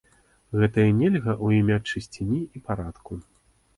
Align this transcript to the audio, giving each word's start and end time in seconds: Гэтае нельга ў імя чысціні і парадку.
Гэтае 0.61 0.85
нельга 1.01 1.31
ў 1.45 1.59
імя 1.59 1.77
чысціні 1.89 2.41
і 2.59 2.67
парадку. 2.71 3.13